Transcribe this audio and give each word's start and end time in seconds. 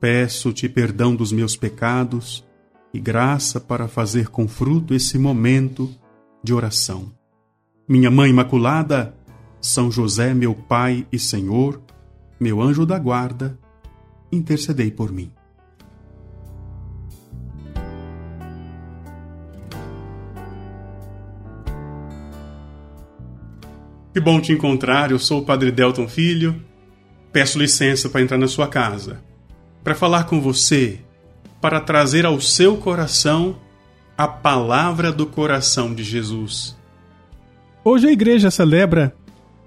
Peço-te 0.00 0.66
perdão 0.66 1.14
dos 1.14 1.30
meus 1.30 1.54
pecados 1.56 2.42
e 2.92 2.98
graça 2.98 3.60
para 3.60 3.86
fazer 3.86 4.28
com 4.28 4.48
fruto 4.48 4.94
esse 4.94 5.18
momento 5.18 5.94
de 6.42 6.54
oração. 6.54 7.12
Minha 7.86 8.10
Mãe 8.10 8.30
Imaculada, 8.30 9.14
São 9.60 9.90
José, 9.90 10.32
meu 10.32 10.54
Pai 10.54 11.06
e 11.12 11.18
Senhor, 11.18 11.82
meu 12.40 12.62
anjo 12.62 12.86
da 12.86 12.98
guarda, 12.98 13.58
intercedei 14.32 14.90
por 14.90 15.12
mim. 15.12 15.30
Que 24.14 24.20
bom 24.20 24.40
te 24.40 24.52
encontrar, 24.52 25.10
eu 25.10 25.18
sou 25.18 25.42
o 25.42 25.44
Padre 25.44 25.70
Delton 25.70 26.08
Filho. 26.08 26.58
Peço 27.30 27.58
licença 27.58 28.08
para 28.08 28.22
entrar 28.22 28.38
na 28.38 28.48
sua 28.48 28.66
casa, 28.66 29.22
para 29.82 29.94
falar 29.94 30.24
com 30.24 30.40
você, 30.40 31.00
para 31.60 31.80
trazer 31.80 32.26
ao 32.26 32.40
seu 32.40 32.76
coração 32.76 33.56
a 34.16 34.28
palavra 34.28 35.10
do 35.10 35.26
coração 35.26 35.94
de 35.94 36.02
Jesus. 36.04 36.76
Hoje 37.84 38.08
a 38.08 38.12
igreja 38.12 38.50
celebra 38.50 39.14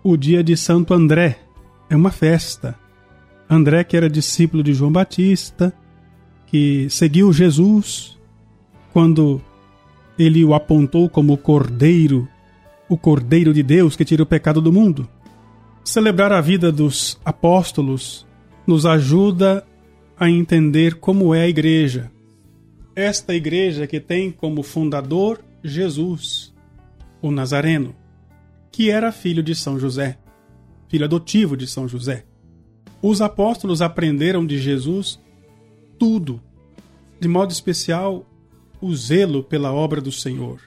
o 0.04 0.16
dia 0.16 0.44
de 0.44 0.56
Santo 0.56 0.94
André. 0.94 1.40
É 1.90 1.96
uma 1.96 2.12
festa. 2.12 2.78
André, 3.50 3.84
que 3.84 3.98
era 3.98 4.10
discípulo 4.10 4.64
de 4.64 4.74
João 4.74 4.92
Batista, 4.92 5.74
que 6.48 6.88
seguiu 6.90 7.34
Jesus 7.34 8.18
quando 8.92 9.42
ele 10.18 10.46
o 10.46 10.54
apontou 10.54 11.10
como 11.10 11.36
cordeiro 11.38 12.28
o 12.94 12.98
Cordeiro 12.98 13.54
de 13.54 13.64
Deus 13.64 13.96
que 13.96 14.06
tira 14.06 14.24
o 14.24 14.26
pecado 14.26 14.62
do 14.62 14.72
mundo. 14.72 15.08
Celebrar 15.84 16.32
a 16.32 16.42
vida 16.42 16.72
dos 16.72 17.20
apóstolos 17.26 18.26
nos 18.66 18.86
ajuda 18.86 19.66
a 20.18 20.30
entender 20.30 20.96
como 20.96 21.34
é 21.34 21.42
a 21.42 21.48
igreja. 21.48 22.12
Esta 22.96 23.34
igreja 23.34 23.88
que 23.88 24.00
tem 24.00 24.32
como 24.32 24.62
fundador 24.62 25.44
Jesus, 25.64 26.54
o 27.22 27.32
Nazareno, 27.32 27.96
que 28.72 28.90
era 28.90 29.12
filho 29.12 29.42
de 29.42 29.56
São 29.56 29.80
José, 29.80 30.18
filho 30.88 31.06
adotivo 31.06 31.58
de 31.58 31.66
São 31.66 31.88
José. 31.88 32.26
Os 33.02 33.22
apóstolos 33.22 33.82
aprenderam 33.82 34.46
de 34.46 34.58
Jesus 34.58 35.20
tudo, 35.98 36.42
de 37.20 37.28
modo 37.28 37.52
especial 37.52 38.26
o 38.82 38.94
zelo 38.96 39.44
pela 39.44 39.72
obra 39.72 40.02
do 40.02 40.12
Senhor. 40.12 40.62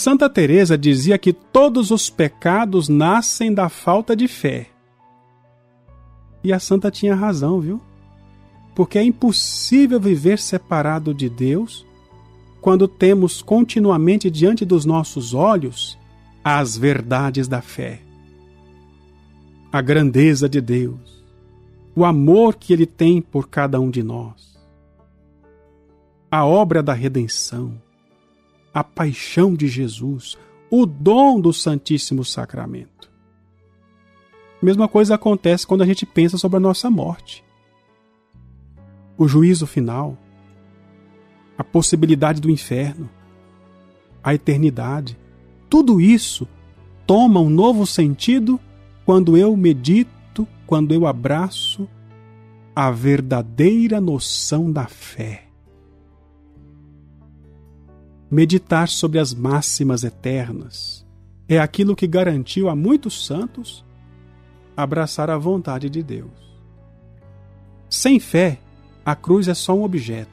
Santa 0.00 0.30
Teresa 0.30 0.78
dizia 0.78 1.18
que 1.18 1.30
todos 1.30 1.90
os 1.90 2.08
pecados 2.08 2.88
nascem 2.88 3.52
da 3.52 3.68
falta 3.68 4.16
de 4.16 4.26
fé. 4.26 4.70
E 6.42 6.54
a 6.54 6.58
santa 6.58 6.90
tinha 6.90 7.14
razão, 7.14 7.60
viu? 7.60 7.78
Porque 8.74 8.98
é 8.98 9.04
impossível 9.04 10.00
viver 10.00 10.38
separado 10.38 11.12
de 11.12 11.28
Deus 11.28 11.86
quando 12.62 12.88
temos 12.88 13.42
continuamente 13.42 14.30
diante 14.30 14.64
dos 14.64 14.86
nossos 14.86 15.34
olhos 15.34 15.98
as 16.42 16.78
verdades 16.78 17.46
da 17.46 17.60
fé. 17.60 18.00
A 19.70 19.82
grandeza 19.82 20.48
de 20.48 20.62
Deus, 20.62 21.22
o 21.94 22.06
amor 22.06 22.54
que 22.54 22.72
ele 22.72 22.86
tem 22.86 23.20
por 23.20 23.50
cada 23.50 23.78
um 23.78 23.90
de 23.90 24.02
nós, 24.02 24.58
a 26.30 26.46
obra 26.46 26.82
da 26.82 26.94
redenção 26.94 27.78
a 28.72 28.84
paixão 28.84 29.54
de 29.54 29.68
Jesus, 29.68 30.38
o 30.70 30.86
dom 30.86 31.40
do 31.40 31.52
Santíssimo 31.52 32.24
Sacramento. 32.24 33.10
Mesma 34.62 34.86
coisa 34.86 35.14
acontece 35.14 35.66
quando 35.66 35.82
a 35.82 35.86
gente 35.86 36.06
pensa 36.06 36.38
sobre 36.38 36.58
a 36.58 36.60
nossa 36.60 36.90
morte. 36.90 37.42
O 39.16 39.26
juízo 39.26 39.66
final, 39.66 40.16
a 41.58 41.64
possibilidade 41.64 42.40
do 42.40 42.50
inferno, 42.50 43.08
a 44.22 44.34
eternidade, 44.34 45.18
tudo 45.68 46.00
isso 46.00 46.46
toma 47.06 47.40
um 47.40 47.50
novo 47.50 47.86
sentido 47.86 48.60
quando 49.04 49.36
eu 49.36 49.56
medito, 49.56 50.46
quando 50.66 50.94
eu 50.94 51.06
abraço 51.06 51.88
a 52.74 52.90
verdadeira 52.90 54.00
noção 54.00 54.70
da 54.70 54.86
fé 54.86 55.49
meditar 58.30 58.88
sobre 58.88 59.18
as 59.18 59.34
máximas 59.34 60.04
eternas. 60.04 61.04
É 61.48 61.58
aquilo 61.58 61.96
que 61.96 62.06
garantiu 62.06 62.68
a 62.68 62.76
muitos 62.76 63.26
santos 63.26 63.84
abraçar 64.76 65.28
a 65.28 65.36
vontade 65.36 65.90
de 65.90 66.02
Deus. 66.02 66.30
Sem 67.88 68.20
fé, 68.20 68.60
a 69.04 69.16
cruz 69.16 69.48
é 69.48 69.54
só 69.54 69.74
um 69.74 69.82
objeto. 69.82 70.30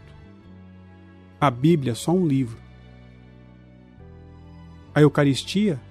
A 1.42 1.50
Bíblia 1.50 1.94
é 1.94 1.96
só 1.96 2.12
um 2.12 2.28
livro. 2.28 2.60
A 4.94 5.02
Eucaristia, 5.02 5.82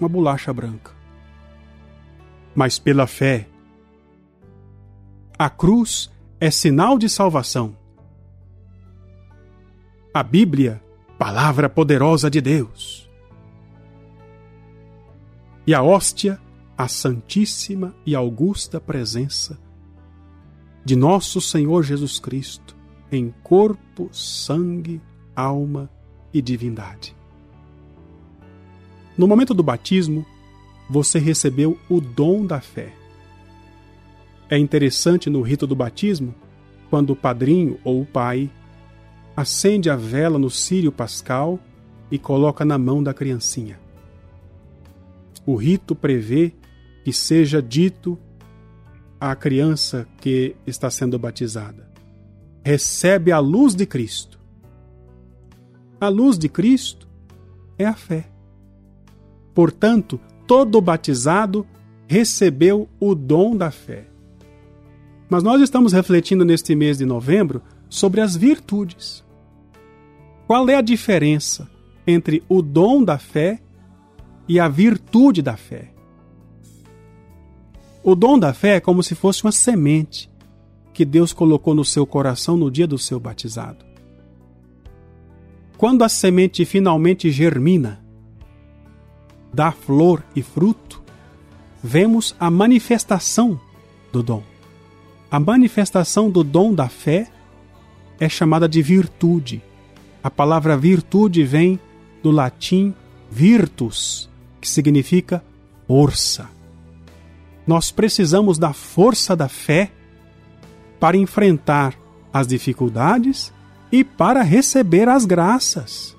uma 0.00 0.08
bolacha 0.08 0.52
branca. 0.52 0.92
Mas 2.54 2.78
pela 2.78 3.06
fé, 3.06 3.46
a 5.38 5.50
cruz 5.50 6.10
é 6.40 6.50
sinal 6.50 6.98
de 6.98 7.08
salvação. 7.08 7.76
A 10.12 10.22
Bíblia 10.22 10.82
palavra 11.18 11.68
poderosa 11.68 12.30
de 12.30 12.40
Deus. 12.40 13.10
E 15.66 15.74
a 15.74 15.82
hóstia, 15.82 16.40
a 16.76 16.86
santíssima 16.86 17.94
e 18.06 18.14
augusta 18.14 18.80
presença 18.80 19.58
de 20.84 20.94
nosso 20.94 21.40
Senhor 21.40 21.82
Jesus 21.82 22.20
Cristo 22.20 22.76
em 23.10 23.34
corpo, 23.42 24.08
sangue, 24.12 25.02
alma 25.34 25.90
e 26.32 26.40
divindade. 26.40 27.16
No 29.16 29.26
momento 29.26 29.52
do 29.52 29.62
batismo, 29.62 30.24
você 30.88 31.18
recebeu 31.18 31.76
o 31.88 32.00
dom 32.00 32.46
da 32.46 32.60
fé. 32.60 32.94
É 34.48 34.56
interessante 34.56 35.28
no 35.28 35.42
rito 35.42 35.66
do 35.66 35.74
batismo, 35.74 36.34
quando 36.88 37.10
o 37.10 37.16
padrinho 37.16 37.78
ou 37.84 38.02
o 38.02 38.06
pai 38.06 38.50
acende 39.38 39.88
a 39.88 39.94
vela 39.94 40.36
no 40.36 40.50
círio 40.50 40.90
pascal 40.90 41.60
e 42.10 42.18
coloca 42.18 42.64
na 42.64 42.76
mão 42.76 43.00
da 43.00 43.14
criancinha. 43.14 43.78
O 45.46 45.54
rito 45.54 45.94
prevê 45.94 46.52
que 47.04 47.12
seja 47.12 47.62
dito 47.62 48.18
à 49.20 49.36
criança 49.36 50.08
que 50.20 50.56
está 50.66 50.90
sendo 50.90 51.16
batizada: 51.20 51.88
recebe 52.64 53.30
a 53.30 53.38
luz 53.38 53.76
de 53.76 53.86
Cristo. 53.86 54.40
A 56.00 56.08
luz 56.08 56.36
de 56.36 56.48
Cristo 56.48 57.08
é 57.78 57.86
a 57.86 57.94
fé. 57.94 58.28
Portanto, 59.54 60.20
todo 60.48 60.80
batizado 60.80 61.64
recebeu 62.08 62.88
o 62.98 63.14
dom 63.14 63.56
da 63.56 63.70
fé. 63.70 64.08
Mas 65.30 65.44
nós 65.44 65.62
estamos 65.62 65.92
refletindo 65.92 66.44
neste 66.44 66.74
mês 66.74 66.98
de 66.98 67.06
novembro 67.06 67.62
sobre 67.88 68.20
as 68.20 68.34
virtudes. 68.34 69.27
Qual 70.48 70.66
é 70.70 70.76
a 70.76 70.80
diferença 70.80 71.70
entre 72.06 72.42
o 72.48 72.62
dom 72.62 73.04
da 73.04 73.18
fé 73.18 73.60
e 74.48 74.58
a 74.58 74.66
virtude 74.66 75.42
da 75.42 75.58
fé? 75.58 75.92
O 78.02 78.14
dom 78.14 78.38
da 78.38 78.54
fé 78.54 78.76
é 78.76 78.80
como 78.80 79.02
se 79.02 79.14
fosse 79.14 79.44
uma 79.44 79.52
semente 79.52 80.30
que 80.94 81.04
Deus 81.04 81.34
colocou 81.34 81.74
no 81.74 81.84
seu 81.84 82.06
coração 82.06 82.56
no 82.56 82.70
dia 82.70 82.86
do 82.86 82.96
seu 82.96 83.20
batizado. 83.20 83.84
Quando 85.76 86.02
a 86.02 86.08
semente 86.08 86.64
finalmente 86.64 87.30
germina, 87.30 88.02
dá 89.52 89.70
flor 89.70 90.24
e 90.34 90.40
fruto, 90.40 91.02
vemos 91.84 92.34
a 92.40 92.50
manifestação 92.50 93.60
do 94.10 94.22
dom. 94.22 94.42
A 95.30 95.38
manifestação 95.38 96.30
do 96.30 96.42
dom 96.42 96.72
da 96.72 96.88
fé 96.88 97.30
é 98.18 98.30
chamada 98.30 98.66
de 98.66 98.80
virtude. 98.80 99.67
A 100.28 100.30
palavra 100.30 100.76
virtude 100.76 101.42
vem 101.42 101.80
do 102.22 102.30
latim 102.30 102.94
virtus, 103.30 104.28
que 104.60 104.68
significa 104.68 105.42
força. 105.86 106.50
Nós 107.66 107.90
precisamos 107.90 108.58
da 108.58 108.74
força 108.74 109.34
da 109.34 109.48
fé 109.48 109.90
para 111.00 111.16
enfrentar 111.16 111.94
as 112.30 112.46
dificuldades 112.46 113.54
e 113.90 114.04
para 114.04 114.42
receber 114.42 115.08
as 115.08 115.24
graças. 115.24 116.14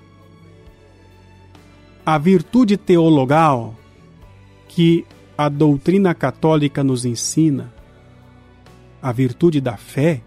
A 2.04 2.18
virtude 2.18 2.78
teologal 2.78 3.76
que 4.68 5.06
a 5.38 5.48
doutrina 5.48 6.16
católica 6.16 6.84
nos 6.84 7.06
ensina, 7.06 7.72
a 9.04 9.12
virtude 9.12 9.62
da 9.62 9.78
fé, 9.78 10.24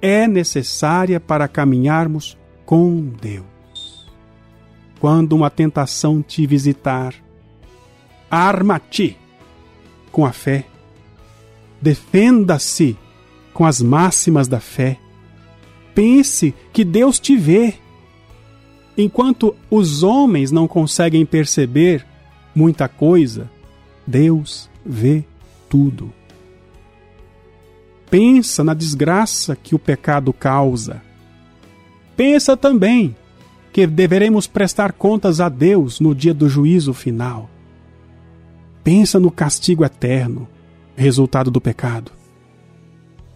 é 0.00 0.26
necessária 0.26 1.20
para 1.20 1.46
caminharmos 1.46 2.38
com 2.68 3.00
Deus. 3.00 4.06
Quando 5.00 5.32
uma 5.32 5.48
tentação 5.48 6.20
te 6.20 6.46
visitar, 6.46 7.14
arma-te 8.30 9.16
com 10.12 10.26
a 10.26 10.32
fé, 10.32 10.66
defenda-se 11.80 12.94
com 13.54 13.64
as 13.64 13.80
máximas 13.80 14.48
da 14.48 14.60
fé, 14.60 14.98
pense 15.94 16.54
que 16.70 16.84
Deus 16.84 17.18
te 17.18 17.38
vê. 17.38 17.72
Enquanto 18.98 19.56
os 19.70 20.02
homens 20.02 20.50
não 20.50 20.68
conseguem 20.68 21.24
perceber 21.24 22.04
muita 22.54 22.86
coisa, 22.86 23.50
Deus 24.06 24.68
vê 24.84 25.24
tudo. 25.70 26.12
Pensa 28.10 28.62
na 28.62 28.74
desgraça 28.74 29.56
que 29.56 29.74
o 29.74 29.78
pecado 29.78 30.34
causa. 30.34 31.07
Pensa 32.18 32.56
também 32.56 33.14
que 33.72 33.86
deveremos 33.86 34.48
prestar 34.48 34.90
contas 34.90 35.40
a 35.40 35.48
Deus 35.48 36.00
no 36.00 36.16
dia 36.16 36.34
do 36.34 36.48
juízo 36.48 36.92
final. 36.92 37.48
Pensa 38.82 39.20
no 39.20 39.30
castigo 39.30 39.84
eterno, 39.84 40.48
resultado 40.96 41.48
do 41.48 41.60
pecado. 41.60 42.10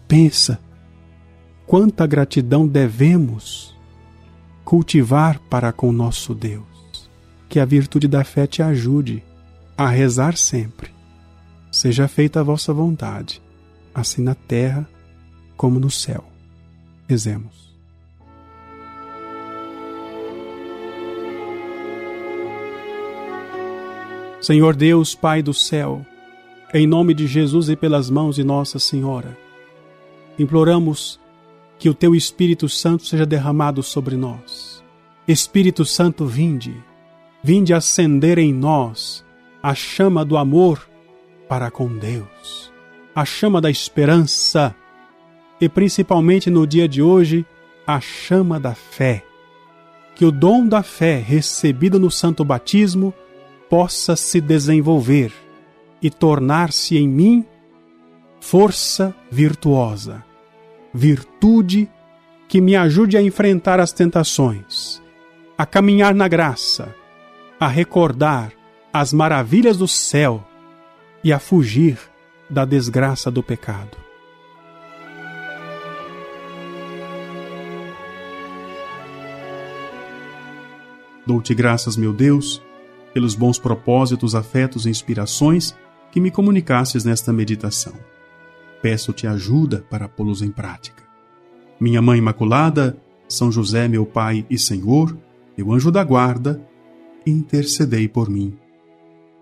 Pensa 0.09 0.59
quanta 1.65 2.05
gratidão 2.09 2.67
devemos 2.67 3.73
cultivar 4.65 5.39
para 5.49 5.73
com 5.73 5.93
nosso 5.93 6.35
Deus. 6.35 7.09
Que 7.49 7.61
a 7.61 7.65
virtude 7.65 8.09
da 8.09 8.25
fé 8.25 8.49
te 8.49 8.65
ajude 8.65 9.23
a 9.79 9.87
rezar 9.87 10.37
sempre. 10.37 10.91
Seja 11.71 12.09
feita 12.09 12.41
a 12.41 12.43
vossa 12.43 12.75
vontade, 12.75 13.41
assim 13.95 14.23
na 14.23 14.35
terra 14.35 14.89
como 15.57 15.79
no 15.79 15.89
céu. 15.89 16.25
Rezemos. 17.09 17.72
Senhor 24.43 24.75
Deus, 24.75 25.15
Pai 25.15 25.41
do 25.41 25.55
céu, 25.55 26.05
em 26.75 26.85
nome 26.85 27.15
de 27.15 27.29
Jesus 27.29 27.69
e 27.69 27.77
pelas 27.77 28.11
mãos 28.11 28.35
de 28.35 28.43
Nossa 28.43 28.81
Senhora, 28.81 29.39
imploramos 30.37 31.21
que 31.79 31.89
o 31.89 31.95
Teu 31.95 32.13
Espírito 32.13 32.69
Santo 32.69 33.07
seja 33.07 33.25
derramado 33.25 33.85
sobre 33.85 34.17
nós. 34.17 34.83
Espírito 35.29 35.85
Santo, 35.85 36.27
vinde, 36.27 36.75
vinde 37.41 37.73
acender 37.73 38.37
em 38.37 38.53
nós 38.53 39.25
a 39.63 39.77
chama 39.77 40.25
do 40.25 40.37
amor 40.37 40.89
para 41.49 41.71
com 41.71 41.97
Deus, 41.97 42.73
a 43.15 43.25
chama 43.25 43.61
da 43.61 43.71
esperança 43.71 44.75
e 45.61 45.69
principalmente 45.69 46.51
no 46.51 46.67
dia 46.67 46.89
de 46.89 47.01
hoje, 47.01 47.47
a 47.87 48.01
chama 48.01 48.59
da 48.59 48.75
fé. 48.75 49.25
Que 50.17 50.25
o 50.25 50.33
dom 50.33 50.67
da 50.67 50.83
fé 50.83 51.19
recebido 51.25 52.01
no 52.01 52.11
santo 52.11 52.45
batismo 52.45 53.15
possa 53.73 54.17
se 54.17 54.39
desenvolver 54.39 55.33
e 56.03 56.11
tornar-se 56.11 56.99
em 56.99 57.09
mim 57.09 57.43
força 58.39 59.15
virtuosa, 59.31 60.23
virtude 60.93 61.91
que 62.47 62.61
me 62.61 62.77
ajude 62.77 63.17
a 63.17 63.23
enfrentar 63.23 63.81
as 63.81 63.91
tentações, 63.91 65.01
a 65.57 65.65
caminhar 65.65 66.15
na 66.15 66.29
graça, 66.29 66.95
a 67.59 67.67
recordar 67.67 68.53
as 68.93 69.11
maravilhas 69.11 69.79
do 69.79 69.89
céu 69.89 70.47
e 71.25 71.33
a 71.33 71.39
fugir 71.39 71.99
da 72.51 72.67
desgraça 72.67 73.31
do 73.31 73.43
pecado. 73.43 73.97
Dou-te 81.27 81.55
graças, 81.55 81.97
meu 81.97 82.13
Deus, 82.13 82.61
pelos 83.13 83.35
bons 83.35 83.59
propósitos, 83.59 84.35
afetos 84.35 84.87
e 84.87 84.91
inspirações 84.91 85.75
que 86.11 86.21
me 86.21 86.31
comunicasses 86.31 87.05
nesta 87.05 87.33
meditação. 87.33 87.95
Peço-te 88.81 89.27
ajuda 89.27 89.85
para 89.89 90.09
pô-los 90.09 90.43
em 90.43 90.51
prática. 90.51 91.03
Minha 91.79 92.03
Mãe 92.03 92.19
Imaculada, 92.19 92.97
São 93.29 93.51
José, 93.51 93.89
meu 93.89 94.05
Pai 94.05 94.47
e 94.51 94.59
Senhor, 94.59 95.17
meu 95.57 95.73
anjo 95.73 95.91
da 95.91 96.03
guarda, 96.03 96.61
intercedei 97.27 98.09
por 98.09 98.29
mim. 98.29 98.57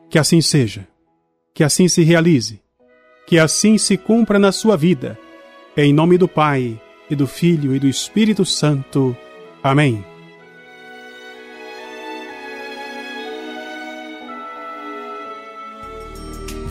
Que 0.09 0.19
assim 0.19 0.41
seja, 0.41 0.87
que 1.55 1.65
assim 1.65 1.89
se 1.89 2.03
realize, 2.03 2.61
que 3.27 3.39
assim 3.39 3.79
se 3.79 3.97
cumpra 3.97 4.39
na 4.39 4.53
sua 4.53 4.77
vida. 4.77 5.19
Em 5.77 5.93
nome 5.93 6.19
do 6.19 6.27
Pai, 6.27 6.81
e 7.11 7.17
do 7.17 7.27
Filho 7.27 7.75
e 7.75 7.79
do 7.79 7.89
Espírito 7.89 8.45
Santo. 8.45 9.17
Amém. 9.63 10.10